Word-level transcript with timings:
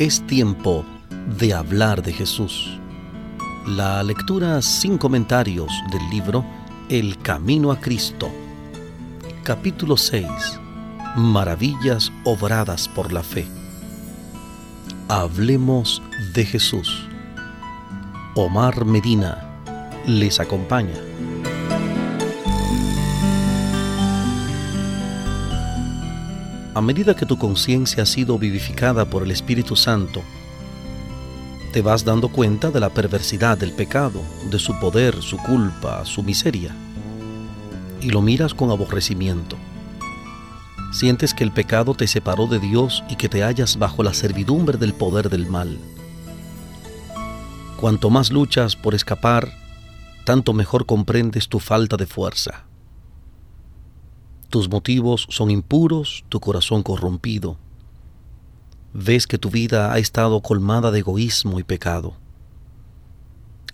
Es 0.00 0.26
tiempo 0.26 0.82
de 1.38 1.52
hablar 1.52 2.02
de 2.02 2.14
Jesús. 2.14 2.80
La 3.66 4.02
lectura 4.02 4.62
sin 4.62 4.96
comentarios 4.96 5.70
del 5.92 6.00
libro 6.08 6.42
El 6.88 7.18
Camino 7.18 7.70
a 7.70 7.78
Cristo. 7.78 8.30
Capítulo 9.44 9.98
6. 9.98 10.26
Maravillas 11.16 12.10
obradas 12.24 12.88
por 12.88 13.12
la 13.12 13.22
fe. 13.22 13.46
Hablemos 15.08 16.00
de 16.32 16.46
Jesús. 16.46 17.06
Omar 18.36 18.86
Medina 18.86 19.60
les 20.06 20.40
acompaña. 20.40 20.96
A 26.80 26.82
medida 26.82 27.14
que 27.14 27.26
tu 27.26 27.36
conciencia 27.36 28.04
ha 28.04 28.06
sido 28.06 28.38
vivificada 28.38 29.04
por 29.04 29.22
el 29.22 29.30
Espíritu 29.30 29.76
Santo, 29.76 30.22
te 31.74 31.82
vas 31.82 32.06
dando 32.06 32.28
cuenta 32.28 32.70
de 32.70 32.80
la 32.80 32.88
perversidad 32.88 33.58
del 33.58 33.72
pecado, 33.72 34.22
de 34.50 34.58
su 34.58 34.80
poder, 34.80 35.20
su 35.20 35.36
culpa, 35.36 36.06
su 36.06 36.22
miseria, 36.22 36.74
y 38.00 38.08
lo 38.08 38.22
miras 38.22 38.54
con 38.54 38.70
aborrecimiento. 38.70 39.58
Sientes 40.90 41.34
que 41.34 41.44
el 41.44 41.52
pecado 41.52 41.92
te 41.92 42.06
separó 42.06 42.46
de 42.46 42.58
Dios 42.58 43.04
y 43.10 43.16
que 43.16 43.28
te 43.28 43.42
hallas 43.42 43.76
bajo 43.76 44.02
la 44.02 44.14
servidumbre 44.14 44.78
del 44.78 44.94
poder 44.94 45.28
del 45.28 45.48
mal. 45.48 45.76
Cuanto 47.78 48.08
más 48.08 48.32
luchas 48.32 48.74
por 48.74 48.94
escapar, 48.94 49.52
tanto 50.24 50.54
mejor 50.54 50.86
comprendes 50.86 51.46
tu 51.46 51.58
falta 51.58 51.98
de 51.98 52.06
fuerza. 52.06 52.69
Tus 54.50 54.68
motivos 54.68 55.28
son 55.30 55.52
impuros, 55.52 56.24
tu 56.28 56.40
corazón 56.40 56.82
corrompido. 56.82 57.56
Ves 58.92 59.28
que 59.28 59.38
tu 59.38 59.48
vida 59.48 59.92
ha 59.92 59.98
estado 59.98 60.40
colmada 60.40 60.90
de 60.90 60.98
egoísmo 60.98 61.60
y 61.60 61.62
pecado. 61.62 62.14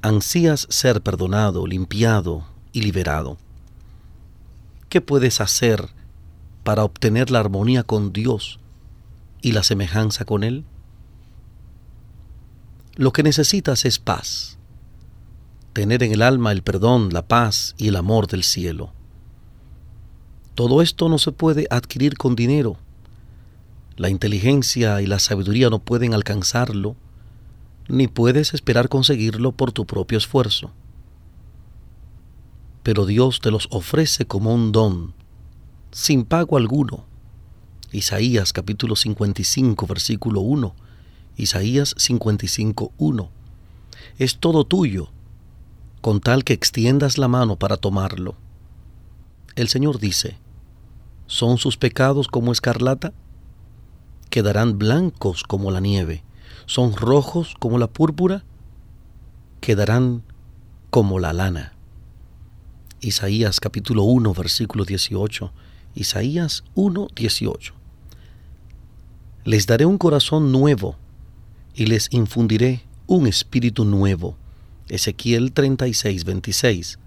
Ansías 0.03 0.67
ser 0.69 1.01
perdonado, 1.01 1.67
limpiado 1.67 2.45
y 2.75 2.83
liberado. 2.83 3.39
¿Qué 4.91 5.01
puedes 5.01 5.41
hacer 5.41 5.89
para 6.63 6.85
obtener 6.85 7.31
la 7.31 7.41
armonía 7.41 7.83
con 7.83 8.13
Dios 8.13 8.61
y 9.41 9.53
la 9.53 9.63
semejanza 9.63 10.27
con 10.27 10.45
Él? 10.45 10.67
Lo 12.97 13.15
que 13.15 13.23
necesitas 13.23 13.87
es 13.87 13.99
paz, 13.99 14.59
tener 15.73 16.03
en 16.03 16.13
el 16.13 16.21
alma 16.21 16.53
el 16.53 16.63
perdón, 16.63 17.15
la 17.15 17.27
paz 17.27 17.75
y 17.79 17.89
el 17.89 17.97
amor 17.97 18.27
del 18.27 18.45
cielo. 18.45 18.93
Todo 20.57 20.81
esto 20.81 21.11
no 21.11 21.19
se 21.19 21.33
puede 21.33 21.67
adquirir 21.69 22.17
con 22.17 22.35
dinero. 22.35 22.79
La 23.99 24.09
inteligencia 24.09 25.03
y 25.03 25.07
la 25.07 25.19
sabiduría 25.19 25.69
no 25.69 25.81
pueden 25.81 26.15
alcanzarlo, 26.15 26.97
ni 27.89 28.09
puedes 28.09 28.55
esperar 28.55 28.89
conseguirlo 28.89 29.53
por 29.53 29.73
tu 29.73 29.85
propio 29.85 30.17
esfuerzo. 30.17 30.71
Pero 32.83 33.05
Dios 33.05 33.41
te 33.41 33.51
los 33.51 33.69
ofrece 33.71 34.25
como 34.25 34.55
un 34.55 34.73
don, 34.73 35.13
sin 35.91 36.25
pago 36.25 36.57
alguno. 36.57 37.05
Isaías 37.93 38.55
capítulo 38.55 38.97
55, 38.97 39.87
versículo 39.87 40.41
1. 40.41 40.75
Isaías 41.37 41.95
55, 41.99 42.93
1. 42.97 43.29
Es 44.19 44.39
todo 44.39 44.65
tuyo, 44.65 45.11
con 46.01 46.21
tal 46.21 46.45
que 46.45 46.55
extiendas 46.55 47.19
la 47.19 47.29
mano 47.29 47.57
para 47.57 47.77
tomarlo. 47.77 48.37
El 49.55 49.69
Señor 49.69 49.99
dice, 49.99 50.39
¿Son 51.27 51.59
sus 51.59 51.77
pecados 51.77 52.29
como 52.29 52.53
escarlata? 52.53 53.13
Quedarán 54.31 54.79
blancos 54.79 55.43
como 55.43 55.71
la 55.71 55.81
nieve. 55.81 56.23
¿Son 56.67 56.95
rojos 56.95 57.57
como 57.59 57.79
la 57.79 57.89
púrpura? 57.89 58.45
Quedarán 59.61 60.23
como 60.91 61.19
la 61.19 61.33
lana. 61.33 61.73
Isaías 63.01 63.59
capítulo 63.59 64.05
1 64.05 64.33
versículo 64.35 64.85
18. 64.85 65.53
Isaías 65.97 66.63
1 66.75 67.09
18. 67.15 67.75
Les 69.45 69.67
daré 69.67 69.85
un 69.85 69.99
corazón 69.99 70.53
nuevo 70.53 70.97
y 71.75 71.87
les 71.87 72.09
infundiré 72.13 72.83
un 73.07 73.27
espíritu 73.27 73.85
nuevo. 73.85 74.37
Ezequiel 74.89 75.53
36 75.53 76.25
26. 76.25 76.99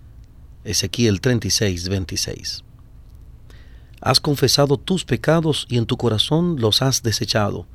Ezequiel 0.66 1.22
36 1.22 1.88
26. 1.88 2.63
Has 4.02 4.20
confesado 4.20 4.78
tus 4.78 5.06
pecados 5.06 5.66
y 5.70 5.78
en 5.78 5.86
tu 5.86 5.98
corazón 5.98 6.56
los 6.60 6.82
has 6.82 7.04
desechado. 7.04 7.68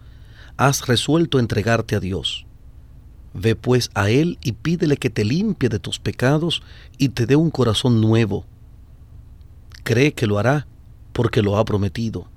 Has 0.57 0.87
resuelto 0.87 1.39
entregarte 1.39 1.97
a 1.97 2.01
Dios. 2.01 2.47
Ve 3.35 3.57
pues 3.57 3.91
a 3.95 4.11
Él 4.11 4.39
y 4.43 4.53
pídele 4.53 4.97
que 4.97 5.11
te 5.11 5.25
limpie 5.25 5.69
de 5.69 5.81
tus 5.81 5.99
pecados 5.99 6.63
y 6.99 7.11
te 7.11 7.27
dé 7.27 7.37
un 7.37 7.51
corazón 7.51 8.01
nuevo. 8.01 8.47
Cree 9.83 10.13
que 10.15 10.27
lo 10.27 10.39
hará 10.39 10.67
porque 11.13 11.43
lo 11.43 11.59
ha 11.59 11.65
prometido. 11.65 12.29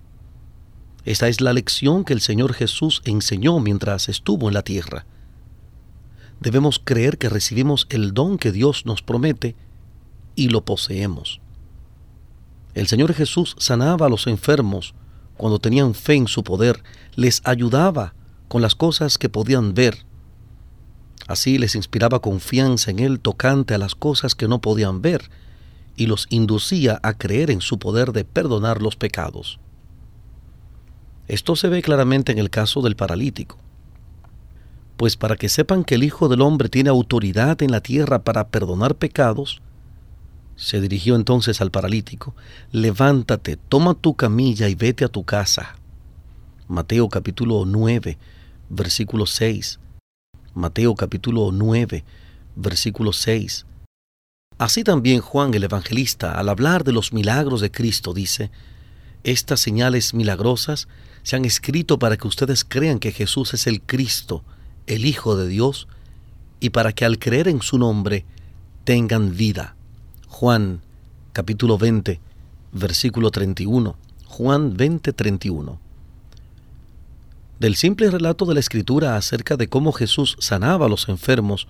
Esta 1.06 1.30
es 1.30 1.40
la 1.40 1.54
lección 1.54 2.04
que 2.04 2.14
el 2.14 2.20
Señor 2.20 2.54
Jesús 2.54 3.02
enseñó 3.06 3.60
mientras 3.60 4.10
estuvo 4.10 4.50
en 4.50 4.54
la 4.54 4.64
tierra. 4.64 5.06
Debemos 6.42 6.82
creer 6.84 7.18
que 7.18 7.30
recibimos 7.30 7.88
el 7.90 8.14
don 8.14 8.38
que 8.38 8.52
Dios 8.52 8.86
nos 8.86 9.02
promete 9.02 9.56
y 10.36 10.50
lo 10.50 10.66
poseemos. 10.66 11.40
El 12.78 12.86
Señor 12.86 13.12
Jesús 13.16 13.56
sanaba 13.58 14.06
a 14.06 14.10
los 14.10 14.28
enfermos 14.28 14.94
cuando 15.36 15.58
tenían 15.58 15.96
fe 15.96 16.14
en 16.14 16.28
su 16.28 16.44
poder, 16.44 16.84
les 17.16 17.42
ayudaba 17.44 18.14
con 18.48 18.62
las 18.62 18.76
cosas 18.76 19.18
que 19.18 19.30
podían 19.30 19.74
ver. 19.74 20.06
Así 21.26 21.58
les 21.58 21.74
inspiraba 21.74 22.22
confianza 22.22 22.92
en 22.92 23.00
Él 23.00 23.20
tocante 23.20 23.74
a 23.74 23.80
las 23.80 23.96
cosas 23.96 24.36
que 24.36 24.48
no 24.48 24.62
podían 24.62 25.02
ver 25.02 25.32
y 25.96 26.06
los 26.06 26.28
inducía 26.30 27.00
a 27.02 27.16
creer 27.16 27.50
en 27.50 27.62
su 27.62 27.80
poder 27.80 28.12
de 28.12 28.26
perdonar 28.26 28.80
los 28.80 28.96
pecados. 28.96 29.60
Esto 31.28 31.56
se 31.56 31.70
ve 31.70 31.82
claramente 31.82 32.32
en 32.32 32.38
el 32.38 32.52
caso 32.52 32.84
del 32.84 32.96
paralítico. 32.96 33.58
Pues 34.98 35.18
para 35.18 35.36
que 35.36 35.50
sepan 35.50 35.84
que 35.84 35.96
el 35.96 36.04
Hijo 36.04 36.30
del 36.30 36.42
Hombre 36.42 36.70
tiene 36.70 36.92
autoridad 36.92 37.60
en 37.64 37.72
la 37.72 37.82
tierra 37.82 38.24
para 38.24 38.50
perdonar 38.50 38.94
pecados, 38.94 39.64
se 40.58 40.82
dirigió 40.82 41.16
entonces 41.16 41.62
al 41.62 41.72
paralítico, 41.72 42.36
levántate, 42.72 43.56
toma 43.56 43.94
tu 43.94 44.16
camilla 44.16 44.68
y 44.68 44.76
vete 44.76 45.06
a 45.06 45.08
tu 45.08 45.24
casa. 45.24 45.76
Mateo 46.68 47.08
capítulo 47.08 47.64
9, 47.66 48.18
versículo 48.70 49.28
6. 49.28 49.80
Mateo 50.56 50.96
capítulo 50.96 51.52
9, 51.54 52.04
versículo 52.56 53.14
6. 53.14 53.66
Así 54.58 54.84
también 54.84 55.22
Juan 55.22 55.54
el 55.54 55.64
Evangelista, 55.64 56.34
al 56.34 56.50
hablar 56.50 56.84
de 56.84 56.92
los 56.92 57.14
milagros 57.14 57.62
de 57.62 57.70
Cristo, 57.70 58.16
dice, 58.16 58.50
Estas 59.24 59.60
señales 59.60 60.16
milagrosas 60.16 60.88
se 61.22 61.36
han 61.36 61.46
escrito 61.46 62.00
para 62.00 62.18
que 62.18 62.28
ustedes 62.28 62.66
crean 62.66 62.98
que 62.98 63.12
Jesús 63.12 63.54
es 63.54 63.68
el 63.68 63.82
Cristo, 63.82 64.44
el 64.88 65.06
Hijo 65.06 65.38
de 65.38 65.48
Dios, 65.48 65.88
y 66.60 66.72
para 66.72 66.94
que 66.94 67.06
al 67.06 67.20
creer 67.20 67.48
en 67.48 67.62
su 67.62 67.78
nombre 67.78 68.26
tengan 68.86 69.38
vida. 69.38 69.77
Juan 70.40 70.82
capítulo 71.34 71.80
20, 71.80 72.20
versículo 72.72 73.32
31. 73.32 73.96
Juan 74.28 74.78
20, 74.78 75.12
31. 75.12 75.80
Del 77.58 77.76
simple 77.76 78.12
relato 78.12 78.46
de 78.46 78.54
la 78.54 78.60
Escritura 78.60 79.16
acerca 79.16 79.58
de 79.58 79.68
cómo 79.68 79.92
Jesús 79.94 80.38
sanaba 80.40 80.86
a 80.86 80.90
los 80.90 81.10
enfermos, 81.10 81.68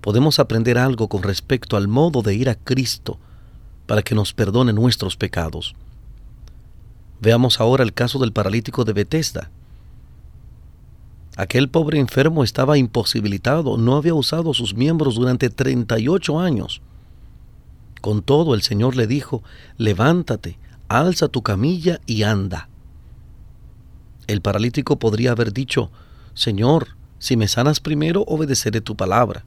podemos 0.00 0.38
aprender 0.38 0.78
algo 0.78 1.08
con 1.08 1.24
respecto 1.24 1.76
al 1.76 1.88
modo 1.88 2.22
de 2.22 2.36
ir 2.36 2.48
a 2.48 2.54
Cristo 2.54 3.18
para 3.86 4.02
que 4.02 4.14
nos 4.14 4.32
perdone 4.32 4.72
nuestros 4.72 5.16
pecados. 5.16 5.74
Veamos 7.20 7.58
ahora 7.58 7.82
el 7.82 7.92
caso 7.92 8.20
del 8.20 8.30
paralítico 8.32 8.84
de 8.84 8.92
Bethesda. 8.92 9.50
Aquel 11.36 11.68
pobre 11.68 11.98
enfermo 11.98 12.44
estaba 12.44 12.78
imposibilitado, 12.78 13.76
no 13.76 13.96
había 13.96 14.14
usado 14.14 14.54
sus 14.54 14.72
miembros 14.72 15.16
durante 15.16 15.50
38 15.50 16.38
años. 16.38 16.80
Con 18.06 18.22
todo 18.22 18.54
el 18.54 18.62
Señor 18.62 18.94
le 18.94 19.08
dijo, 19.08 19.42
levántate, 19.78 20.60
alza 20.86 21.26
tu 21.26 21.42
camilla 21.42 22.00
y 22.06 22.22
anda. 22.22 22.68
El 24.28 24.40
paralítico 24.42 24.96
podría 25.00 25.32
haber 25.32 25.52
dicho, 25.52 25.90
Señor, 26.32 26.96
si 27.18 27.36
me 27.36 27.48
sanas 27.48 27.80
primero, 27.80 28.22
obedeceré 28.28 28.80
tu 28.80 28.94
palabra. 28.94 29.44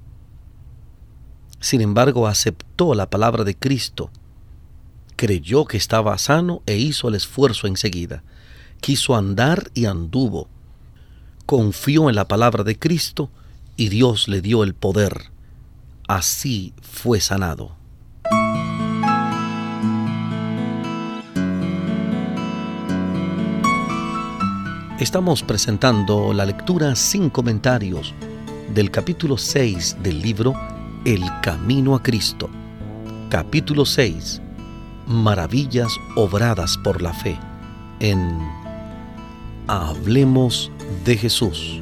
Sin 1.61 1.79
embargo, 1.79 2.27
aceptó 2.27 2.93
la 2.95 3.09
palabra 3.09 3.45
de 3.45 3.55
Cristo, 3.55 4.09
creyó 5.15 5.63
que 5.63 5.77
estaba 5.77 6.17
sano 6.17 6.61
e 6.65 6.75
hizo 6.75 7.07
el 7.07 7.15
esfuerzo 7.15 7.65
enseguida. 7.65 8.23
Quiso 8.81 9.15
andar 9.15 9.71
y 9.73 9.85
anduvo. 9.85 10.49
Confió 11.45 12.09
en 12.09 12.15
la 12.15 12.27
palabra 12.27 12.65
de 12.65 12.77
Cristo 12.77 13.29
y 13.77 13.87
Dios 13.87 14.27
le 14.27 14.41
dio 14.41 14.65
el 14.65 14.73
poder. 14.73 15.31
Así 16.09 16.73
fue 16.81 17.21
sanado. 17.21 17.78
Estamos 24.99 25.43
presentando 25.43 26.33
la 26.33 26.45
lectura 26.45 26.93
sin 26.93 27.29
comentarios 27.29 28.13
del 28.73 28.91
capítulo 28.91 29.37
6 29.37 29.95
del 30.03 30.21
libro 30.21 30.53
El 31.05 31.23
Camino 31.41 31.95
a 31.95 32.03
Cristo. 32.03 32.49
Capítulo 33.29 33.85
6. 33.85 34.41
Maravillas 35.07 35.93
obradas 36.17 36.77
por 36.83 37.01
la 37.01 37.13
fe. 37.13 37.39
En 38.01 38.45
Hablemos 39.67 40.69
de 41.05 41.15
Jesús. 41.15 41.81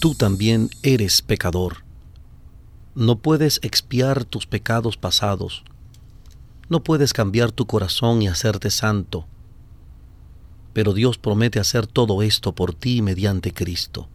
Tú 0.00 0.14
también 0.14 0.70
eres 0.82 1.20
pecador. 1.20 1.84
No 2.94 3.16
puedes 3.16 3.60
expiar 3.62 4.24
tus 4.24 4.46
pecados 4.46 4.96
pasados 4.96 5.64
no 6.70 6.82
puedes 6.82 7.12
cambiar 7.12 7.52
tu 7.52 7.66
corazón 7.66 8.22
y 8.22 8.28
hacerte 8.28 8.70
santo, 8.70 9.26
pero 10.72 10.94
Dios 10.94 11.18
promete 11.18 11.58
hacer 11.58 11.86
todo 11.86 12.22
esto 12.22 12.54
por 12.54 12.74
ti 12.74 13.02
mediante 13.02 13.52
Cristo. 13.52 14.08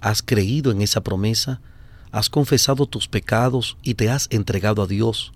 ¿Has 0.00 0.20
creído 0.20 0.72
en 0.72 0.82
esa 0.82 1.02
promesa? 1.02 1.60
¿Has 2.10 2.28
confesado 2.28 2.86
tus 2.86 3.06
pecados 3.08 3.78
y 3.82 3.94
te 3.94 4.10
has 4.10 4.26
entregado 4.30 4.82
a 4.82 4.86
Dios? 4.86 5.32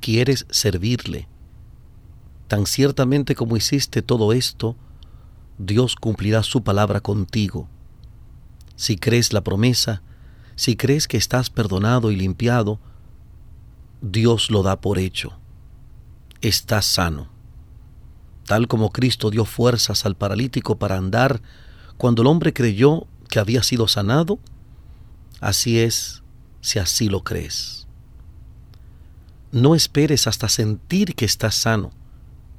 ¿Quieres 0.00 0.46
servirle? 0.50 1.28
Tan 2.48 2.66
ciertamente 2.66 3.34
como 3.34 3.56
hiciste 3.56 4.00
todo 4.00 4.32
esto, 4.32 4.76
Dios 5.58 5.94
cumplirá 5.94 6.42
su 6.42 6.62
palabra 6.62 7.00
contigo. 7.00 7.68
Si 8.76 8.96
crees 8.96 9.34
la 9.34 9.42
promesa, 9.42 10.02
si 10.56 10.74
crees 10.74 11.06
que 11.06 11.18
estás 11.18 11.50
perdonado 11.50 12.10
y 12.10 12.16
limpiado, 12.16 12.80
Dios 14.02 14.50
lo 14.50 14.64
da 14.64 14.80
por 14.80 14.98
hecho. 14.98 15.32
Estás 16.40 16.86
sano. 16.86 17.28
Tal 18.46 18.66
como 18.66 18.90
Cristo 18.90 19.30
dio 19.30 19.44
fuerzas 19.44 20.04
al 20.04 20.16
paralítico 20.16 20.76
para 20.76 20.96
andar 20.96 21.40
cuando 21.98 22.22
el 22.22 22.28
hombre 22.28 22.52
creyó 22.52 23.06
que 23.28 23.38
había 23.38 23.62
sido 23.62 23.86
sanado, 23.86 24.40
así 25.40 25.78
es 25.78 26.24
si 26.60 26.80
así 26.80 27.08
lo 27.08 27.22
crees. 27.22 27.86
No 29.52 29.76
esperes 29.76 30.26
hasta 30.26 30.48
sentir 30.48 31.14
que 31.14 31.24
estás 31.24 31.54
sano, 31.54 31.92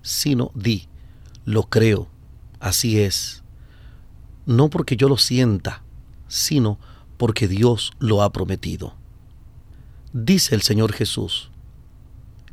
sino 0.02 0.50
di, 0.56 0.88
lo 1.44 1.64
creo, 1.64 2.08
así 2.62 3.02
es. 3.02 3.44
No 4.46 4.70
porque 4.70 4.96
yo 4.96 5.10
lo 5.10 5.18
sienta, 5.18 5.84
sino 6.30 6.80
porque 7.18 7.50
Dios 7.50 7.92
lo 8.00 8.22
ha 8.22 8.32
prometido. 8.32 8.96
Dice 10.16 10.54
el 10.54 10.62
Señor 10.62 10.94
Jesús, 10.94 11.50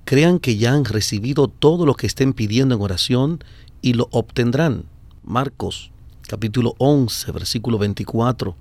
crean 0.07 0.39
que 0.39 0.57
ya 0.57 0.73
han 0.73 0.87
recibido 0.87 1.47
todo 1.47 1.85
lo 1.85 1.93
que 1.93 2.07
estén 2.07 2.33
pidiendo 2.33 2.75
en 2.75 2.81
oración 2.81 3.45
y 3.83 3.93
lo 3.93 4.09
obtendrán. 4.13 4.87
Marcos 5.23 5.91
capítulo 6.27 6.75
11, 6.79 7.33
versículo 7.33 7.77
24. 7.77 8.57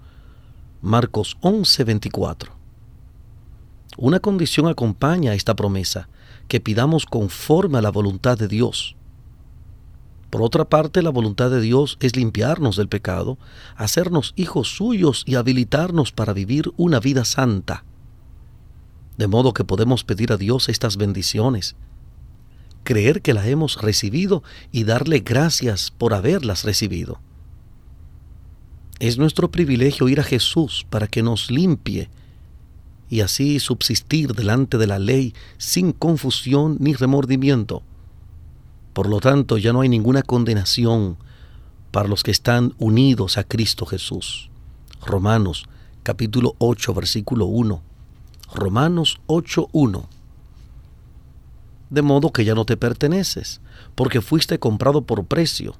Marcos 0.81 1.37
11, 1.39 1.85
24. 1.85 2.51
Una 3.95 4.19
condición 4.19 4.67
acompaña 4.67 5.31
a 5.31 5.35
esta 5.35 5.55
promesa, 5.55 6.09
que 6.49 6.59
pidamos 6.59 7.05
conforme 7.05 7.77
a 7.77 7.81
la 7.81 7.91
voluntad 7.91 8.37
de 8.37 8.49
Dios. 8.49 8.97
Por 10.29 10.41
otra 10.41 10.65
parte, 10.65 11.01
la 11.01 11.09
voluntad 11.09 11.49
de 11.49 11.61
Dios 11.61 11.97
es 12.01 12.17
limpiarnos 12.17 12.75
del 12.75 12.89
pecado, 12.89 13.37
hacernos 13.77 14.33
hijos 14.35 14.75
suyos 14.75 15.23
y 15.25 15.35
habilitarnos 15.35 16.11
para 16.11 16.33
vivir 16.33 16.73
una 16.75 16.99
vida 16.99 17.23
santa 17.23 17.85
de 19.19 19.27
modo 19.27 19.53
que 19.53 19.65
podemos 19.65 20.05
pedir 20.05 20.31
a 20.31 20.37
Dios 20.37 20.69
estas 20.69 20.95
bendiciones, 20.95 21.75
creer 22.85 23.21
que 23.21 23.33
las 23.33 23.47
hemos 23.47 23.81
recibido 23.81 24.43
y 24.71 24.85
darle 24.85 25.19
gracias 25.19 25.91
por 25.91 26.13
haberlas 26.13 26.63
recibido. 26.63 27.19
Es 28.99 29.17
nuestro 29.17 29.51
privilegio 29.51 30.07
ir 30.07 30.21
a 30.21 30.23
Jesús 30.23 30.85
para 30.89 31.07
que 31.07 31.21
nos 31.21 31.51
limpie 31.51 32.09
y 33.09 33.19
así 33.19 33.59
subsistir 33.59 34.35
delante 34.35 34.77
de 34.77 34.87
la 34.87 34.99
ley 34.99 35.33
sin 35.57 35.91
confusión 35.91 36.77
ni 36.79 36.93
remordimiento. 36.93 37.83
Por 38.93 39.09
lo 39.09 39.19
tanto, 39.19 39.57
ya 39.57 39.73
no 39.73 39.81
hay 39.81 39.89
ninguna 39.89 40.21
condenación 40.21 41.17
para 41.91 42.07
los 42.07 42.23
que 42.23 42.31
están 42.31 42.73
unidos 42.77 43.37
a 43.37 43.43
Cristo 43.43 43.85
Jesús. 43.85 44.49
Romanos 45.05 45.65
capítulo 46.03 46.55
8 46.59 46.93
versículo 46.93 47.47
1. 47.47 47.88
Romanos 48.53 49.19
8.1. 49.27 50.07
De 51.89 52.01
modo 52.01 52.31
que 52.31 52.45
ya 52.45 52.55
no 52.55 52.65
te 52.65 52.77
perteneces, 52.77 53.61
porque 53.95 54.21
fuiste 54.21 54.59
comprado 54.59 55.03
por 55.03 55.25
precio. 55.25 55.75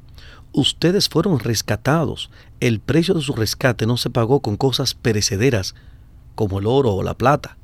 Ustedes 0.51 1.09
fueron 1.09 1.39
rescatados. 1.39 2.29
El 2.59 2.79
precio 2.79 3.13
de 3.15 3.21
su 3.21 3.33
rescate 3.33 3.85
no 3.85 3.97
se 3.97 4.09
pagó 4.09 4.41
con 4.41 4.55
cosas 4.55 4.93
perecederas, 4.93 5.75
como 6.35 6.59
el 6.59 6.67
oro 6.67 6.93
o 6.93 7.03
la 7.03 7.15
plata, 7.15 7.57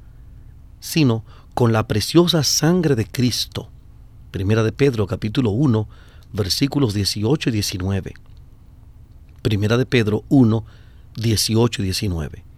sino 0.79 1.23
con 1.53 1.71
la 1.71 1.87
preciosa 1.87 2.43
sangre 2.43 2.95
de 2.95 3.05
Cristo. 3.05 3.69
Primera 4.31 4.63
de 4.63 4.71
Pedro 4.71 5.07
capítulo 5.07 5.51
1, 5.51 5.87
versículos 6.33 6.93
18 6.93 7.49
y 7.49 7.53
19. 7.53 8.13
Primera 9.41 9.77
de 9.77 9.85
Pedro 9.85 10.23
1, 10.29 10.65
18 11.15 11.81
y 11.81 11.85
19. 11.85 12.54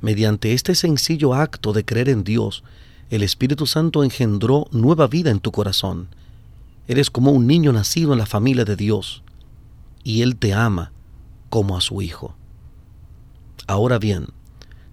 Mediante 0.00 0.52
este 0.52 0.74
sencillo 0.74 1.34
acto 1.34 1.72
de 1.72 1.84
creer 1.84 2.08
en 2.08 2.24
Dios, 2.24 2.62
el 3.10 3.22
Espíritu 3.22 3.66
Santo 3.66 4.04
engendró 4.04 4.66
nueva 4.70 5.06
vida 5.06 5.30
en 5.30 5.40
tu 5.40 5.52
corazón. 5.52 6.08
Eres 6.88 7.10
como 7.10 7.30
un 7.30 7.46
niño 7.46 7.72
nacido 7.72 8.12
en 8.12 8.18
la 8.18 8.26
familia 8.26 8.64
de 8.64 8.76
Dios, 8.76 9.22
y 10.04 10.22
Él 10.22 10.36
te 10.36 10.52
ama 10.52 10.92
como 11.48 11.76
a 11.76 11.80
su 11.80 12.02
Hijo. 12.02 12.36
Ahora 13.66 13.98
bien, 13.98 14.26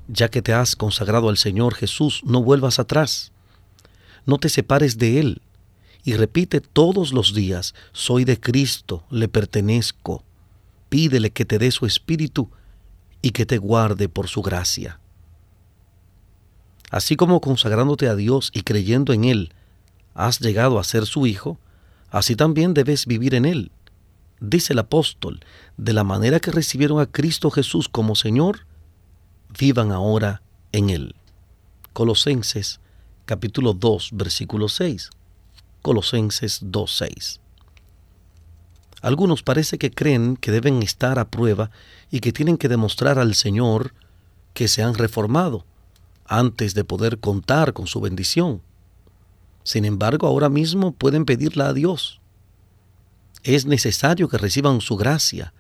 ya 0.08 0.30
que 0.30 0.42
te 0.42 0.54
has 0.54 0.76
consagrado 0.76 1.30
al 1.30 1.38
Señor 1.38 1.76
Jesús, 1.76 2.22
no 2.26 2.42
vuelvas 2.42 2.80
atrás. 2.80 3.32
No 4.26 4.38
te 4.38 4.50
separes 4.50 4.98
de 4.98 5.20
Él 5.20 5.42
y 6.04 6.14
repite 6.14 6.60
todos 6.62 7.14
los 7.14 7.34
días, 7.34 7.74
soy 7.94 8.26
de 8.26 8.40
Cristo, 8.40 9.04
le 9.10 9.28
pertenezco. 9.28 10.24
Pídele 10.90 11.32
que 11.32 11.46
te 11.46 11.60
dé 11.60 11.72
su 11.72 11.86
Espíritu 11.86 12.50
y 13.24 13.31
que 13.31 13.48
te 13.48 13.58
guarde 13.58 14.10
por 14.10 14.28
su 14.28 14.44
gracia. 14.44 15.00
Así 16.92 17.16
como 17.16 17.42
consagrándote 17.42 18.07
a 18.07 18.16
Dios 18.16 18.52
y 18.54 18.62
creyendo 18.62 19.14
en 19.14 19.24
Él, 19.24 19.54
has 20.14 20.40
llegado 20.40 20.78
a 20.78 20.83
ser 20.83 21.07
su 21.07 21.26
hijo, 21.26 21.57
así 22.12 22.36
también 22.36 22.76
debes 22.76 23.07
vivir 23.07 23.33
en 23.33 23.45
Él. 23.45 23.71
Dice 24.40 24.74
el 24.74 24.80
apóstol, 24.80 25.40
de 25.78 25.94
la 25.94 26.04
manera 26.04 26.40
que 26.42 26.52
recibieron 26.52 27.00
a 27.00 27.07
Cristo 27.07 27.50
Jesús 27.50 27.88
como 27.90 28.16
Señor, 28.16 28.68
vivan 29.57 29.92
ahora 29.94 30.44
en 30.74 30.90
Él. 30.90 31.16
Colosenses 31.94 32.81
capítulo 33.26 33.74
2, 33.74 34.09
versículo 34.14 34.68
6. 34.68 35.09
Colosenses 35.81 36.59
2, 36.62 36.92
6. 36.92 37.40
Algunos 39.04 39.44
parece 39.44 39.78
que 39.78 39.92
creen 39.92 40.38
que 40.38 40.50
deben 40.50 40.81
estar 40.81 41.19
a 41.19 41.30
prueba 41.30 41.72
y 42.10 42.22
que 42.22 42.31
tienen 42.31 42.57
que 42.57 42.69
demostrar 42.69 43.19
al 43.19 43.36
Señor 43.36 43.94
que 44.54 44.69
se 44.69 44.81
han 44.81 44.94
reformado 44.94 45.66
antes 46.26 46.74
de 46.74 46.86
poder 46.86 47.19
contar 47.19 47.74
con 47.74 47.86
su 47.86 48.00
bendición. 48.00 48.62
Sin 49.66 49.83
embargo, 49.83 50.26
ahora 50.26 50.48
mismo 50.48 50.94
pueden 50.94 51.26
pedirla 51.26 51.68
a 51.68 51.74
Dios. 51.74 52.22
Es 53.44 53.66
necesario 53.66 54.30
que 54.30 54.38
reciban 54.38 54.80
su 54.80 54.95
gracia, 54.95 55.54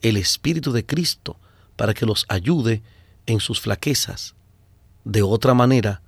el 0.00 0.16
Espíritu 0.16 0.72
de 0.72 0.86
Cristo, 0.86 1.36
para 1.76 1.92
que 1.92 2.06
los 2.06 2.24
ayude 2.30 2.82
en 3.26 3.40
sus 3.40 3.60
flaquezas. 3.60 4.34
De 5.04 5.20
otra 5.20 5.52
manera, 5.52 6.00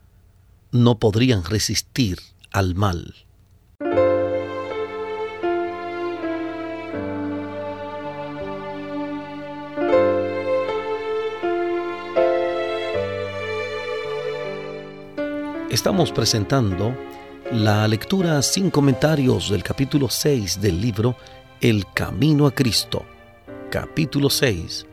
no 0.72 0.98
podrían 0.98 1.44
resistir 1.44 2.18
al 2.50 2.74
mal. 2.74 3.14
Estamos 15.70 16.12
presentando 16.12 16.96
la 17.52 17.86
lectura 17.86 18.40
sin 18.40 18.70
comentarios 18.70 19.50
del 19.50 19.62
capítulo 19.62 20.08
6 20.08 20.62
del 20.62 20.80
libro 20.80 21.14
El 21.60 21.84
Camino 21.92 22.46
a 22.46 22.54
Cristo. 22.54 23.04
Capítulo 23.70 24.30
6. 24.30 24.86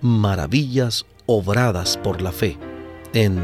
Maravillas 0.00 1.04
obradas 1.26 1.98
por 1.98 2.22
la 2.22 2.32
fe. 2.32 2.56
En 3.12 3.38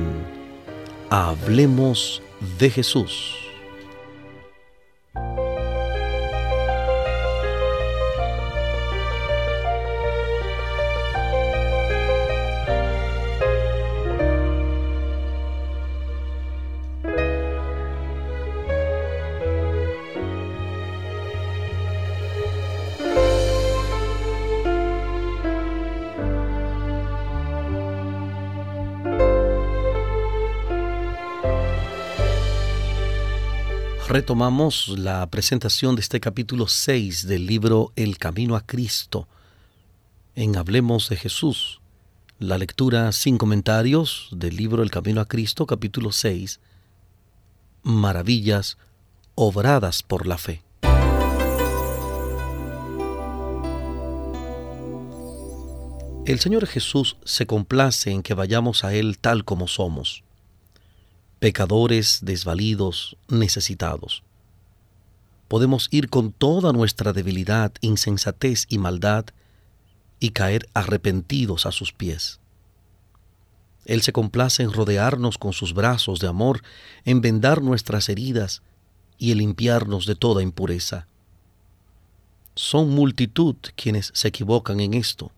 Hablemos 1.11 2.23
de 2.59 2.71
Jesús. 2.71 3.48
Retomamos 34.09 34.89
la 34.89 35.27
presentación 35.27 35.95
de 35.95 36.01
este 36.01 36.19
capítulo 36.19 36.67
6 36.67 37.27
del 37.27 37.45
libro 37.45 37.93
El 37.95 38.17
Camino 38.17 38.57
a 38.57 38.63
Cristo 38.63 39.29
en 40.35 40.57
Hablemos 40.57 41.11
de 41.11 41.17
Jesús. 41.17 41.83
La 42.39 42.57
lectura 42.57 43.13
sin 43.13 43.37
comentarios 43.37 44.31
del 44.33 44.57
libro 44.57 44.83
El 44.83 44.91
Camino 44.91 45.21
a 45.21 45.27
Cristo, 45.27 45.67
capítulo 45.67 46.11
6. 46.11 46.59
Maravillas 47.83 48.79
obradas 49.35 50.03
por 50.03 50.27
la 50.27 50.39
fe. 50.39 50.63
El 56.25 56.41
Señor 56.41 56.67
Jesús 56.67 57.19
se 57.27 57.47
complace 57.47 58.11
en 58.11 58.23
que 58.23 58.33
vayamos 58.33 58.85
a 58.85 58.95
Él 58.95 59.19
tal 59.19 59.45
como 59.45 59.69
somos 59.69 60.25
pecadores 61.39 62.19
desvalidos, 62.23 63.17
necesitados. 63.29 64.23
Podemos 65.47 65.89
ir 65.91 66.11
con 66.11 66.33
toda 66.33 66.73
nuestra 66.73 67.13
debilidad, 67.13 67.73
insensatez 67.81 68.67
y 68.69 68.79
maldad 68.79 69.27
y 70.21 70.31
caer 70.31 70.69
arrepentidos 70.75 71.65
a 71.65 71.73
sus 71.73 71.93
pies. 71.93 72.41
Él 73.85 74.03
se 74.03 74.13
complace 74.13 74.63
en 74.63 74.73
rodearnos 74.73 75.39
con 75.39 75.53
sus 75.53 75.73
brazos 75.73 76.19
de 76.19 76.27
amor, 76.27 76.63
en 77.05 77.21
vendar 77.21 77.63
nuestras 77.63 78.09
heridas 78.09 78.63
y 79.17 79.33
en 79.33 79.39
limpiarnos 79.39 80.07
de 80.07 80.15
toda 80.15 80.43
impureza. 80.43 81.07
Son 82.55 82.91
multitud 82.91 83.57
quienes 83.77 84.11
se 84.13 84.29
equivocan 84.29 84.81
en 84.81 84.93
esto. 84.93 85.31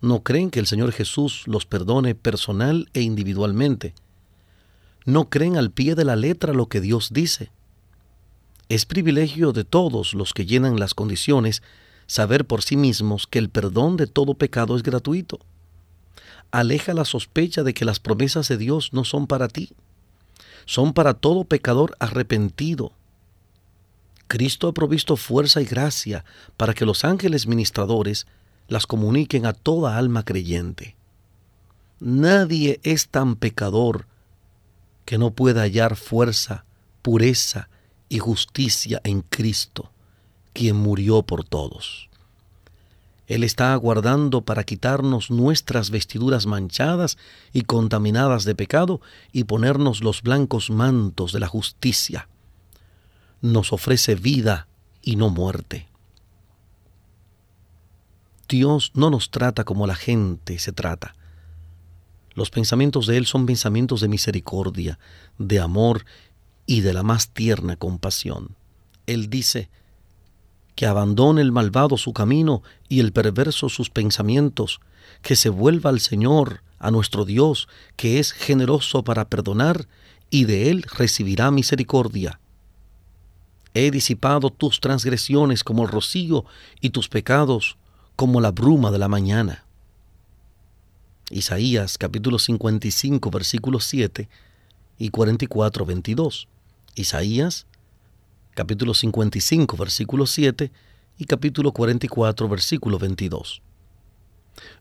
No 0.00 0.22
creen 0.22 0.50
que 0.50 0.60
el 0.60 0.66
Señor 0.66 0.92
Jesús 0.92 1.42
los 1.46 1.66
perdone 1.66 2.14
personal 2.14 2.88
e 2.94 3.02
individualmente, 3.02 3.94
no 5.04 5.28
creen 5.28 5.56
al 5.56 5.70
pie 5.70 5.94
de 5.94 6.04
la 6.04 6.16
letra 6.16 6.52
lo 6.52 6.66
que 6.66 6.80
Dios 6.80 7.10
dice. 7.12 7.50
Es 8.68 8.86
privilegio 8.86 9.52
de 9.52 9.64
todos 9.64 10.14
los 10.14 10.32
que 10.32 10.46
llenan 10.46 10.78
las 10.78 10.94
condiciones 10.94 11.62
saber 12.06 12.46
por 12.46 12.62
sí 12.62 12.76
mismos 12.76 13.26
que 13.26 13.38
el 13.38 13.48
perdón 13.48 13.96
de 13.96 14.06
todo 14.06 14.34
pecado 14.34 14.76
es 14.76 14.82
gratuito. 14.82 15.40
Aleja 16.50 16.94
la 16.94 17.04
sospecha 17.04 17.62
de 17.62 17.74
que 17.74 17.84
las 17.84 18.00
promesas 18.00 18.48
de 18.48 18.58
Dios 18.58 18.92
no 18.92 19.04
son 19.04 19.26
para 19.26 19.48
ti, 19.48 19.70
son 20.66 20.92
para 20.92 21.14
todo 21.14 21.44
pecador 21.44 21.96
arrepentido. 21.98 22.92
Cristo 24.28 24.68
ha 24.68 24.72
provisto 24.72 25.16
fuerza 25.16 25.60
y 25.60 25.64
gracia 25.64 26.24
para 26.56 26.74
que 26.74 26.86
los 26.86 27.04
ángeles 27.04 27.46
ministradores 27.46 28.26
las 28.68 28.86
comuniquen 28.86 29.46
a 29.46 29.52
toda 29.52 29.98
alma 29.98 30.24
creyente. 30.24 30.96
Nadie 32.00 32.80
es 32.82 33.08
tan 33.08 33.36
pecador 33.36 34.06
que 35.04 35.18
no 35.18 35.32
pueda 35.32 35.62
hallar 35.62 35.96
fuerza, 35.96 36.64
pureza 37.02 37.68
y 38.08 38.18
justicia 38.18 39.00
en 39.04 39.22
Cristo, 39.22 39.90
quien 40.52 40.76
murió 40.76 41.22
por 41.22 41.44
todos. 41.44 42.08
Él 43.26 43.44
está 43.44 43.72
aguardando 43.72 44.42
para 44.42 44.64
quitarnos 44.64 45.30
nuestras 45.30 45.90
vestiduras 45.90 46.46
manchadas 46.46 47.16
y 47.52 47.62
contaminadas 47.62 48.44
de 48.44 48.54
pecado 48.54 49.00
y 49.32 49.44
ponernos 49.44 50.02
los 50.02 50.22
blancos 50.22 50.70
mantos 50.70 51.32
de 51.32 51.40
la 51.40 51.48
justicia. 51.48 52.28
Nos 53.40 53.72
ofrece 53.72 54.16
vida 54.16 54.68
y 55.00 55.16
no 55.16 55.30
muerte. 55.30 55.88
Dios 58.48 58.92
no 58.94 59.08
nos 59.08 59.30
trata 59.30 59.64
como 59.64 59.86
la 59.86 59.94
gente 59.94 60.58
se 60.58 60.72
trata. 60.72 61.14
Los 62.34 62.50
pensamientos 62.50 63.06
de 63.06 63.16
Él 63.16 63.26
son 63.26 63.46
pensamientos 63.46 64.00
de 64.00 64.08
misericordia, 64.08 64.98
de 65.38 65.60
amor 65.60 66.04
y 66.66 66.80
de 66.80 66.92
la 66.92 67.02
más 67.02 67.28
tierna 67.28 67.76
compasión. 67.76 68.56
Él 69.06 69.28
dice, 69.28 69.68
que 70.74 70.86
abandone 70.86 71.42
el 71.42 71.52
malvado 71.52 71.96
su 71.96 72.12
camino 72.12 72.62
y 72.88 73.00
el 73.00 73.12
perverso 73.12 73.68
sus 73.68 73.90
pensamientos, 73.90 74.80
que 75.20 75.36
se 75.36 75.48
vuelva 75.48 75.90
al 75.90 76.00
Señor, 76.00 76.62
a 76.78 76.90
nuestro 76.90 77.24
Dios, 77.24 77.68
que 77.96 78.18
es 78.18 78.32
generoso 78.32 79.04
para 79.04 79.26
perdonar, 79.26 79.86
y 80.30 80.44
de 80.44 80.70
Él 80.70 80.84
recibirá 80.96 81.50
misericordia. 81.50 82.40
He 83.74 83.90
disipado 83.90 84.50
tus 84.50 84.80
transgresiones 84.80 85.64
como 85.64 85.84
el 85.84 85.88
rocío 85.88 86.44
y 86.80 86.90
tus 86.90 87.08
pecados 87.08 87.76
como 88.16 88.40
la 88.40 88.50
bruma 88.50 88.90
de 88.90 88.98
la 88.98 89.08
mañana. 89.08 89.64
Isaías 91.32 91.96
capítulo 91.96 92.38
55 92.38 93.30
versículos 93.30 93.86
7 93.86 94.28
y 94.98 95.08
44 95.08 95.86
22. 95.86 96.46
Isaías 96.94 97.66
capítulo 98.54 98.92
55 98.92 99.76
versículo 99.78 100.26
7 100.26 100.70
y 101.16 101.24
capítulo 101.24 101.72
44 101.72 102.48
versículo 102.50 102.98
22. 102.98 103.62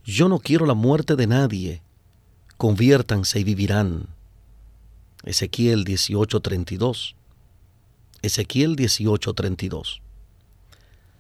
Yo 0.04 0.28
no 0.28 0.40
quiero 0.40 0.66
la 0.66 0.74
muerte 0.74 1.16
de 1.16 1.26
nadie, 1.26 1.82
conviértanse 2.58 3.40
y 3.40 3.46
vivirán. 3.46 4.08
Ezequiel 5.24 5.86
18:32. 5.86 7.16
Ezequiel 8.24 8.76
18:32. 8.76 10.02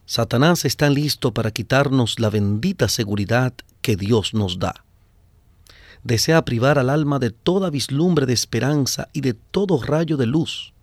Satanás 0.05 0.65
está 0.65 0.89
listo 0.89 1.33
para 1.33 1.51
quitarnos 1.51 2.19
la 2.19 2.29
bendita 2.29 2.89
seguridad 2.89 3.53
que 3.81 3.95
Dios 3.95 4.33
nos 4.33 4.59
da 4.59 4.83
desea 6.03 6.43
privar 6.45 6.79
al 6.79 6.89
alma 6.89 7.19
de 7.19 7.29
toda 7.31 7.69
vislumbre 7.69 8.25
de 8.25 8.33
esperanza 8.33 9.09
y 9.13 9.21
de 9.21 9.33
todo 9.33 9.81
rayo 9.81 10.17
de 10.17 10.25
luz. 10.25 10.73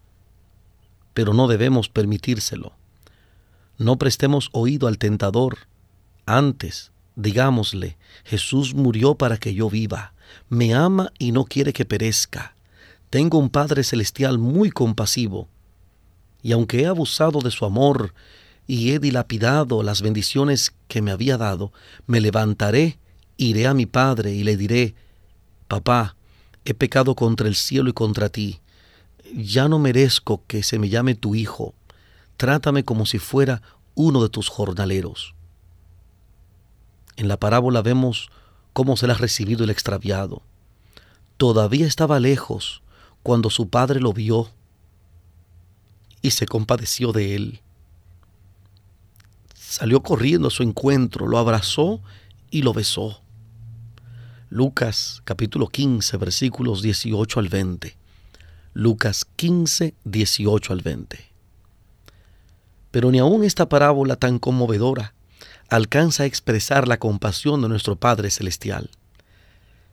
Pero 1.14 1.34
no 1.34 1.48
debemos 1.48 1.88
permitírselo. 1.88 2.72
No 3.76 3.96
prestemos 3.96 4.50
oído 4.52 4.86
al 4.88 4.98
tentador. 4.98 5.58
Antes, 6.26 6.92
digámosle, 7.16 7.96
Jesús 8.24 8.74
murió 8.74 9.14
para 9.14 9.38
que 9.38 9.54
yo 9.54 9.70
viva, 9.70 10.12
me 10.48 10.74
ama 10.74 11.12
y 11.18 11.32
no 11.32 11.44
quiere 11.44 11.72
que 11.72 11.84
perezca. 11.84 12.54
Tengo 13.10 13.38
un 13.38 13.48
Padre 13.48 13.84
Celestial 13.84 14.38
muy 14.38 14.70
compasivo, 14.70 15.48
y 16.42 16.52
aunque 16.52 16.82
he 16.82 16.86
abusado 16.86 17.40
de 17.40 17.50
su 17.50 17.64
amor 17.64 18.14
y 18.66 18.92
he 18.92 18.98
dilapidado 18.98 19.82
las 19.82 20.02
bendiciones 20.02 20.74
que 20.86 21.02
me 21.02 21.10
había 21.10 21.38
dado, 21.38 21.72
me 22.06 22.20
levantaré, 22.20 22.98
iré 23.36 23.66
a 23.66 23.74
mi 23.74 23.86
Padre 23.86 24.32
y 24.34 24.44
le 24.44 24.56
diré, 24.56 24.94
Papá, 25.68 26.16
he 26.64 26.74
pecado 26.74 27.14
contra 27.14 27.46
el 27.46 27.54
cielo 27.54 27.90
y 27.90 27.92
contra 27.92 28.30
ti. 28.30 28.60
Ya 29.34 29.68
no 29.68 29.78
merezco 29.78 30.42
que 30.46 30.62
se 30.62 30.78
me 30.78 30.88
llame 30.88 31.14
tu 31.14 31.34
hijo. 31.34 31.74
Trátame 32.38 32.84
como 32.84 33.04
si 33.04 33.18
fuera 33.18 33.62
uno 33.94 34.22
de 34.22 34.30
tus 34.30 34.48
jornaleros. 34.48 35.34
En 37.16 37.28
la 37.28 37.36
parábola 37.36 37.82
vemos 37.82 38.30
cómo 38.72 38.96
se 38.96 39.06
le 39.06 39.12
ha 39.12 39.16
recibido 39.16 39.64
el 39.64 39.70
extraviado. 39.70 40.42
Todavía 41.36 41.86
estaba 41.86 42.20
lejos 42.20 42.82
cuando 43.22 43.50
su 43.50 43.68
padre 43.68 44.00
lo 44.00 44.12
vio 44.12 44.48
y 46.22 46.30
se 46.30 46.46
compadeció 46.46 47.12
de 47.12 47.34
él. 47.34 47.60
Salió 49.54 50.02
corriendo 50.02 50.48
a 50.48 50.50
su 50.50 50.62
encuentro, 50.62 51.26
lo 51.26 51.38
abrazó 51.38 52.00
y 52.50 52.62
lo 52.62 52.72
besó. 52.72 53.20
Lucas 54.50 55.20
capítulo 55.26 55.68
15 55.68 56.16
versículos 56.16 56.80
18 56.80 57.38
al 57.38 57.50
20. 57.50 57.98
Lucas 58.72 59.26
15, 59.36 59.94
18 60.04 60.72
al 60.72 60.80
20. 60.80 61.18
Pero 62.90 63.10
ni 63.10 63.18
aun 63.18 63.44
esta 63.44 63.68
parábola 63.68 64.16
tan 64.16 64.38
conmovedora 64.38 65.12
alcanza 65.68 66.22
a 66.22 66.26
expresar 66.26 66.88
la 66.88 66.98
compasión 66.98 67.60
de 67.60 67.68
nuestro 67.68 67.96
Padre 67.96 68.30
Celestial. 68.30 68.88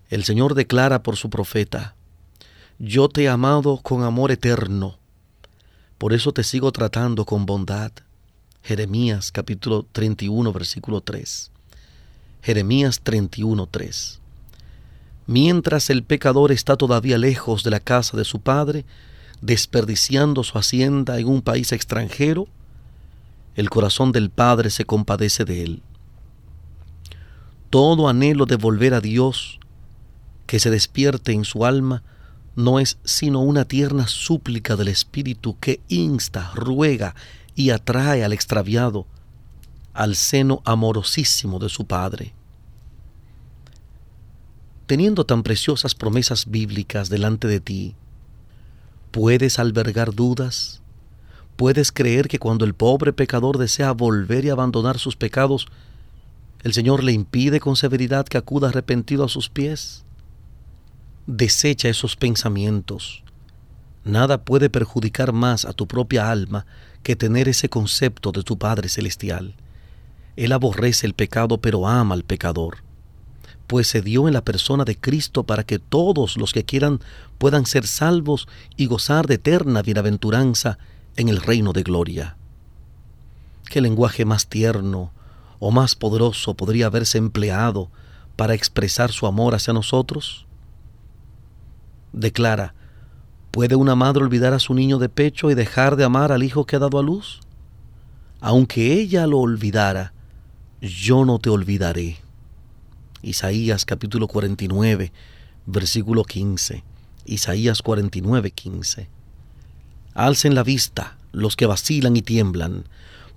El 0.10 0.24
Señor 0.24 0.54
declara 0.54 1.04
por 1.04 1.18
su 1.18 1.30
profeta, 1.30 1.96
Yo 2.80 3.10
te 3.10 3.24
he 3.24 3.28
amado 3.28 3.82
con 3.84 4.04
amor 4.04 4.32
eterno, 4.32 5.00
por 5.98 6.14
eso 6.14 6.32
te 6.32 6.46
sigo 6.46 6.72
tratando 6.72 7.26
con 7.26 7.46
bondad. 7.46 7.92
Jeremías 8.64 9.34
capítulo 9.34 9.86
31 9.92 10.54
versículo 10.54 11.02
3. 11.02 11.52
Jeremías 12.42 13.02
31, 13.04 13.68
3. 13.68 14.22
Mientras 15.27 15.89
el 15.89 16.03
pecador 16.03 16.51
está 16.51 16.75
todavía 16.75 17.17
lejos 17.17 17.63
de 17.63 17.72
la 17.72 17.79
casa 17.79 18.15
de 18.15 18.25
su 18.25 18.41
padre, 18.41 18.86
desperdiciando 19.41 20.44
su 20.44 20.58
hacienda 20.58 21.20
en 21.20 21.27
un 21.27 21.41
país 21.41 21.72
extranjero, 21.72 22.48
el 23.55 23.70
corazón 23.70 24.12
del 24.12 24.29
Padre 24.29 24.70
se 24.70 24.86
compadece 24.86 25.46
de 25.46 25.63
él. 25.63 25.84
Todo 27.70 28.10
anhelo 28.10 28.46
de 28.46 28.58
volver 28.58 28.94
a 28.94 29.01
Dios 29.01 29.60
que 30.46 30.60
se 30.60 30.70
despierte 30.70 31.32
en 31.32 31.46
su 31.46 31.65
alma 31.65 32.03
no 32.55 32.79
es 32.79 32.98
sino 33.03 33.41
una 33.41 33.65
tierna 33.65 34.08
súplica 34.08 34.75
del 34.75 34.89
Espíritu 34.89 35.58
que 35.60 35.82
insta, 35.88 36.51
ruega 36.53 37.15
y 37.55 37.72
atrae 37.72 38.24
al 38.24 38.34
extraviado 38.34 39.08
al 39.94 40.15
seno 40.15 40.62
amorosísimo 40.65 41.58
de 41.58 41.70
su 41.70 41.86
Padre 41.86 42.34
teniendo 44.86 45.25
tan 45.25 45.44
preciosas 45.44 45.96
promesas 45.96 46.50
bíblicas 46.50 47.10
delante 47.10 47.48
de 47.48 47.60
ti, 47.60 47.96
¿puedes 49.12 49.60
albergar 49.60 50.13
dudas 50.13 50.82
¿Puedes 51.56 51.94
creer 51.94 52.27
que 52.27 52.39
cuando 52.39 52.65
el 52.65 52.74
pobre 52.74 53.13
pecador 53.13 53.58
desea 53.58 53.92
volver 53.92 54.44
y 54.44 54.50
abandonar 54.50 55.00
sus 55.00 55.15
pecados, 55.15 55.68
el 56.63 56.74
Señor 56.74 57.04
le 57.04 57.13
impide 57.13 57.60
con 57.62 57.77
severidad 57.77 58.25
que 58.25 58.38
acuda 58.38 58.70
arrepentido 58.70 59.24
a 59.24 59.30
sus 59.30 59.50
pies? 59.50 60.04
Desecha 61.27 61.88
esos 61.88 62.18
pensamientos. 62.18 63.24
Nada 64.04 64.44
puede 64.44 64.70
perjudicar 64.70 65.32
más 65.32 65.63
a 65.63 65.72
tu 65.72 65.88
propia 65.88 66.30
alma 66.30 66.65
que 67.04 67.15
tener 67.15 67.48
ese 67.48 67.70
concepto 67.70 68.32
de 68.32 68.44
tu 68.44 68.58
Padre 68.58 68.89
Celestial. 68.89 69.56
Él 70.36 70.51
aborrece 70.51 71.08
el 71.08 71.13
pecado 71.13 71.60
pero 71.62 71.88
ama 71.88 72.15
al 72.15 72.24
pecador, 72.24 72.80
pues 73.67 73.88
se 73.88 74.01
dio 74.01 74.27
en 74.27 74.34
la 74.34 74.43
persona 74.43 74.86
de 74.86 74.98
Cristo 74.98 75.43
para 75.43 75.63
que 75.63 75.79
todos 75.79 76.38
los 76.38 76.53
que 76.53 76.63
quieran 76.63 77.00
puedan 77.38 77.65
ser 77.65 77.88
salvos 77.88 78.48
y 78.77 78.86
gozar 78.86 79.27
de 79.27 79.36
eterna 79.36 79.81
bienaventuranza 79.81 80.77
en 81.15 81.29
el 81.29 81.41
reino 81.41 81.74
de 81.74 81.84
gloria. 81.84 82.38
¿Qué 83.69 83.81
lenguaje 83.81 84.25
más 84.25 84.48
tierno 84.48 85.12
o 85.60 85.72
más 85.72 85.95
poderoso 85.95 86.53
podría 86.53 86.88
haberse 86.88 87.17
empleado 87.17 87.89
para 88.36 88.53
expresar 88.53 89.12
su 89.12 89.25
amor 89.25 89.55
hacia 89.55 89.74
nosotros? 89.74 90.45
Declara, 92.13 92.75
¿puede 93.51 93.75
una 93.75 93.95
madre 93.95 94.24
olvidar 94.24 94.53
a 94.53 94.60
su 94.60 94.74
niño 94.74 95.00
de 95.00 95.10
pecho 95.10 95.50
y 95.50 95.55
dejar 95.55 95.95
de 95.95 96.03
amar 96.03 96.31
al 96.31 96.43
hijo 96.43 96.65
que 96.65 96.75
ha 96.75 96.79
dado 96.79 97.00
a 97.00 97.03
luz? 97.03 97.41
Aunque 98.39 98.93
ella 98.93 99.25
lo 99.25 99.39
olvidara, 99.39 100.13
yo 100.81 101.25
no 101.25 101.39
te 101.39 101.50
olvidaré. 101.50 102.25
Isaías 103.25 103.86
capítulo 103.86 104.27
49, 104.27 105.12
versículo 105.65 106.25
15. 106.25 106.84
Isaías 107.25 107.82
49, 107.82 108.51
15. 108.51 109.10
Alcen 110.13 110.53
la 110.53 110.62
vista 110.62 111.17
los 111.32 111.55
que 111.55 111.65
vacilan 111.65 112.15
y 112.15 112.22
tiemblan, 112.22 112.86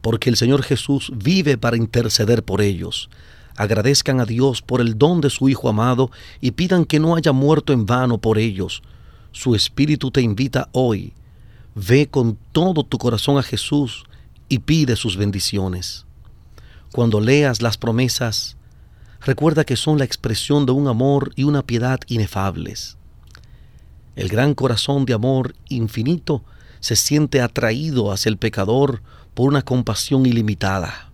porque 0.03 0.29
el 0.29 0.37
Señor 0.37 0.63
Jesús 0.63 1.11
vive 1.17 1.57
para 1.57 1.79
interceder 1.79 2.45
por 2.45 2.61
ellos. 2.61 3.09
Agradezcan 3.57 4.21
a 4.21 4.27
Dios 4.27 4.61
por 4.61 4.83
el 4.83 4.99
don 4.99 5.23
de 5.23 5.31
su 5.31 5.49
Hijo 5.49 5.71
amado 5.71 6.11
y 6.43 6.51
pidan 6.51 6.85
que 6.85 7.01
no 7.01 7.17
haya 7.17 7.33
muerto 7.33 7.73
en 7.73 7.87
vano 7.87 8.19
por 8.19 8.37
ellos. 8.37 8.83
Su 9.33 9.55
Espíritu 9.55 10.11
te 10.11 10.21
invita 10.21 10.69
hoy. 10.73 11.15
Ve 11.75 12.09
con 12.09 12.37
todo 12.53 12.85
tu 12.85 12.99
corazón 12.99 13.39
a 13.39 13.43
Jesús 13.43 14.05
y 14.51 14.59
pide 14.59 14.97
sus 14.97 15.17
bendiciones. 15.17 16.05
Cuando 16.93 17.23
leas 17.23 17.63
las 17.63 17.79
promesas, 17.79 18.58
recuerda 19.21 19.65
que 19.65 19.77
son 19.77 19.99
la 19.99 20.05
expresión 20.05 20.67
de 20.67 20.73
un 20.73 20.89
amor 20.89 21.33
y 21.37 21.45
una 21.45 21.63
piedad 21.63 22.01
inefables. 22.07 22.97
El 24.17 24.29
gran 24.29 24.55
corazón 24.55 25.05
de 25.05 25.15
amor 25.15 25.55
infinito 25.69 26.43
se 26.81 26.97
siente 26.97 27.41
atraído 27.41 28.13
hacia 28.13 28.31
el 28.31 28.37
pecador 28.37 29.03
por 29.35 29.49
una 29.49 29.63
compasión 29.63 30.27
ilimitada. 30.27 31.11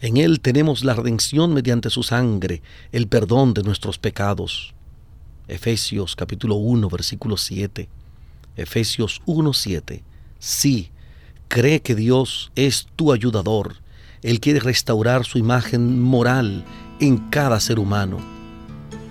En 0.00 0.16
Él 0.16 0.40
tenemos 0.40 0.82
la 0.82 0.94
redención 0.94 1.54
mediante 1.54 1.88
su 1.90 2.02
sangre, 2.02 2.60
el 2.90 3.06
perdón 3.06 3.54
de 3.54 3.62
nuestros 3.62 3.98
pecados. 3.98 4.74
Efesios 5.46 6.16
capítulo 6.16 6.56
1, 6.56 6.88
versículo 6.88 7.36
7. 7.36 7.88
Efesios 8.56 9.22
1, 9.26 9.52
7. 9.52 10.02
Sí, 10.40 10.90
cree 11.46 11.82
que 11.82 11.94
Dios 11.94 12.50
es 12.56 12.88
tu 12.96 13.12
ayudador. 13.12 13.76
Él 14.22 14.38
quiere 14.38 14.60
restaurar 14.60 15.24
su 15.24 15.38
imagen 15.38 16.00
moral 16.00 16.64
en 17.00 17.18
cada 17.30 17.58
ser 17.58 17.80
humano. 17.80 18.18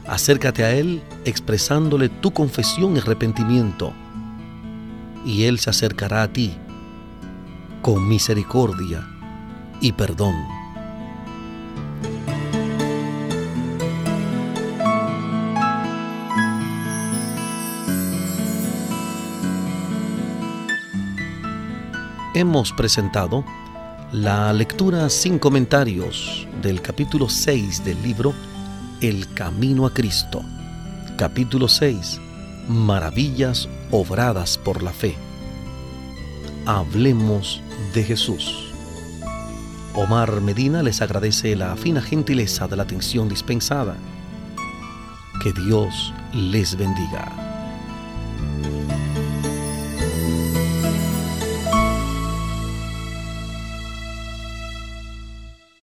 Acércate 0.07 0.63
a 0.63 0.71
Él 0.71 1.01
expresándole 1.25 2.07
tu 2.07 2.31
confesión 2.31 2.95
y 2.95 2.99
arrepentimiento 2.99 3.93
y 5.25 5.43
Él 5.43 5.59
se 5.59 5.69
acercará 5.69 6.23
a 6.23 6.31
ti 6.31 6.53
con 7.81 8.07
misericordia 8.07 9.05
y 9.81 9.91
perdón. 9.91 10.35
Hemos 22.33 22.71
presentado 22.71 23.43
la 24.11 24.51
lectura 24.51 25.09
sin 25.09 25.39
comentarios 25.39 26.45
del 26.61 26.81
capítulo 26.81 27.29
6 27.29 27.85
del 27.85 28.01
libro 28.03 28.33
El 28.99 29.33
Camino 29.33 29.85
a 29.85 29.93
Cristo. 29.93 30.43
Capítulo 31.17 31.69
6 31.69 32.19
maravillas 32.67 33.69
obradas 33.89 34.57
por 34.57 34.83
la 34.83 34.91
fe. 34.91 35.15
Hablemos 36.65 37.61
de 37.93 38.03
Jesús. 38.03 38.73
Omar 39.95 40.41
Medina 40.41 40.83
les 40.83 41.01
agradece 41.01 41.55
la 41.55 41.77
fina 41.77 42.01
gentileza 42.01 42.67
de 42.67 42.75
la 42.75 42.83
atención 42.83 43.29
dispensada. 43.29 43.95
Que 45.41 45.53
Dios 45.53 46.13
les 46.33 46.75
bendiga. 46.75 47.50